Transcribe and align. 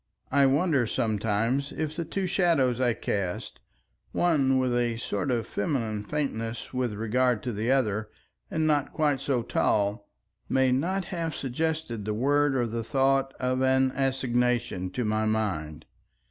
I 0.31 0.47
wonder 0.47 0.87
sometimes 0.87 1.71
if 1.71 1.95
the 1.95 2.05
two 2.05 2.25
shadows 2.25 2.81
I 2.81 2.95
cast, 2.95 3.59
one 4.13 4.57
with 4.57 4.75
a 4.75 4.97
sort 4.97 5.29
of 5.29 5.45
feminine 5.45 6.03
faintness 6.03 6.73
with 6.73 6.93
regard 6.95 7.43
to 7.43 7.51
the 7.53 7.69
other 7.69 8.09
and 8.49 8.65
not 8.65 8.93
quite 8.93 9.21
so 9.21 9.43
tall, 9.43 10.09
may 10.49 10.71
not 10.71 11.05
have 11.13 11.35
suggested 11.35 12.03
the 12.05 12.15
word 12.15 12.55
or 12.55 12.65
the 12.65 12.83
thought 12.83 13.31
of 13.39 13.61
an 13.61 13.91
assignation 13.91 14.89
to 14.89 15.05
my 15.05 15.27
mind. 15.27 15.85